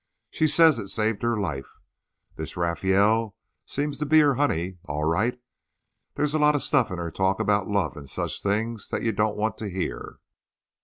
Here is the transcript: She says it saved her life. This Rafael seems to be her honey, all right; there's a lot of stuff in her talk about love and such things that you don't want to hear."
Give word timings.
She 0.31 0.47
says 0.47 0.79
it 0.79 0.87
saved 0.87 1.21
her 1.21 1.39
life. 1.39 1.67
This 2.35 2.57
Rafael 2.57 3.35
seems 3.67 3.99
to 3.99 4.05
be 4.07 4.19
her 4.21 4.33
honey, 4.33 4.79
all 4.85 5.03
right; 5.03 5.39
there's 6.15 6.33
a 6.33 6.39
lot 6.39 6.55
of 6.55 6.63
stuff 6.63 6.89
in 6.89 6.97
her 6.97 7.11
talk 7.11 7.39
about 7.39 7.67
love 7.69 7.95
and 7.95 8.09
such 8.09 8.41
things 8.41 8.89
that 8.89 9.03
you 9.03 9.11
don't 9.11 9.37
want 9.37 9.59
to 9.59 9.69
hear." 9.69 10.17